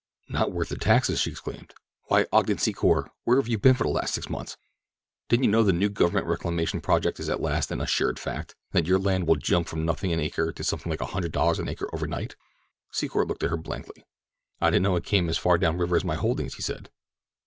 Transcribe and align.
"Not 0.29 0.51
worth 0.51 0.69
the 0.69 0.77
taxes?" 0.79 1.19
she 1.19 1.29
exclaimed. 1.29 1.75
"Why, 2.07 2.25
Ogden 2.33 2.57
Secor, 2.57 3.09
where 3.23 3.37
have 3.37 3.47
you 3.47 3.59
been 3.59 3.75
for 3.75 3.83
the 3.83 3.91
last 3.91 4.15
six 4.15 4.31
months? 4.31 4.57
Didn't 5.29 5.43
you 5.43 5.51
know 5.51 5.61
that 5.61 5.73
the 5.73 5.77
new 5.77 5.89
government 5.89 6.25
reclamation 6.25 6.81
project 6.81 7.19
is 7.19 7.29
at 7.29 7.39
last 7.39 7.69
an 7.69 7.81
assured 7.81 8.17
fact, 8.17 8.55
and 8.73 8.83
that 8.83 8.89
your 8.89 8.97
land 8.97 9.27
will 9.27 9.35
jump 9.35 9.67
from 9.67 9.85
nothing 9.85 10.11
an 10.11 10.19
acre 10.19 10.51
to 10.53 10.63
something 10.63 10.89
like 10.89 11.01
a 11.01 11.05
hundred 11.13 11.33
dollars 11.33 11.59
an 11.59 11.69
acre 11.69 11.87
overnight?" 11.93 12.35
Secor 12.91 13.27
looked 13.27 13.43
at 13.43 13.51
her 13.51 13.57
blankly. 13.57 14.03
"I 14.59 14.71
didn't 14.71 14.81
know 14.81 14.95
it 14.95 15.03
came 15.03 15.29
as 15.29 15.37
far 15.37 15.59
down 15.59 15.77
river 15.77 15.95
as 15.97 16.03
my 16.03 16.15
holdings," 16.15 16.55
he 16.55 16.63
said. 16.63 16.89